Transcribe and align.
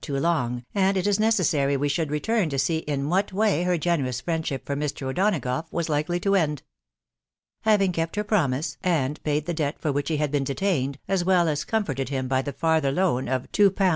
too 0.01 0.17
long, 0.19 0.65
and 0.73 0.97
it 0.97 1.05
is 1.05 1.19
necessary 1.19 1.77
we 1.77 1.87
should 1.87 2.09
return 2.09 2.49
to 2.49 2.57
see 2.57 2.79
in 2.79 3.07
what 3.07 3.31
way 3.31 3.61
her 3.61 3.77
ge* 3.77 3.85
nerous 3.85 4.19
friendship 4.19 4.65
for 4.65 4.75
Mr. 4.75 5.03
O'Donagough 5.05 5.69
was4 5.71 5.89
likely 5.89 6.19
to 6.19 6.33
end. 6.33 6.63
Having 7.65 7.91
kept 7.91 8.15
her 8.15 8.23
promise, 8.23 8.77
and 8.81 9.23
paid 9.23 9.45
the 9.45 9.53
debt 9.53 9.77
for 9.77 9.91
which 9.91 10.09
he 10.09 10.17
had 10.17 10.31
been 10.31 10.43
detained, 10.43 10.97
as 11.07 11.23
well 11.23 11.47
as 11.47 11.63
comforted 11.63 12.09
him 12.09 12.27
by 12.27 12.41
the 12.41 12.51
farther 12.51 12.91
loan 12.91 13.27
of 13.27 13.43
2/. 13.51 13.69
10s. 13.69 13.89